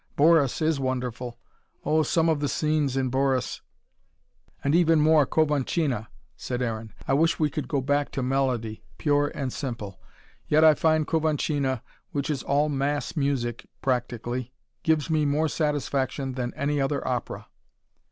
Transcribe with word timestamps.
Boris 0.15 0.63
is 0.63 0.79
wonderful. 0.79 1.37
Oh, 1.85 2.01
some 2.01 2.27
of 2.27 2.39
the 2.39 2.49
scenes 2.49 2.97
in 2.97 3.09
Boris!" 3.09 3.61
"And 4.63 4.73
even 4.73 4.99
more 4.99 5.27
Kovantchina," 5.27 6.07
said 6.35 6.59
Aaron. 6.59 6.91
"I 7.07 7.13
wish 7.13 7.37
we 7.37 7.51
could 7.51 7.67
go 7.67 7.81
back 7.81 8.09
to 8.13 8.23
melody 8.23 8.83
pure 8.97 9.31
and 9.35 9.53
simple. 9.53 10.01
Yet 10.47 10.63
I 10.63 10.73
find 10.73 11.05
Kovantchina, 11.05 11.83
which 12.13 12.31
is 12.31 12.41
all 12.41 12.67
mass 12.67 13.15
music 13.15 13.67
practically, 13.83 14.51
gives 14.81 15.11
me 15.11 15.23
more 15.23 15.47
satisfaction 15.47 16.33
than 16.33 16.51
any 16.55 16.81
other 16.81 17.07
opera." 17.07 17.45